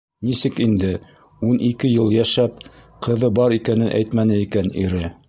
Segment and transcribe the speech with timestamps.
[0.27, 0.93] Нисек инде,
[1.49, 2.57] ун ике йыл йәшәп,
[3.09, 5.05] ҡыҙы бар икәнен әйтмәне икән ире?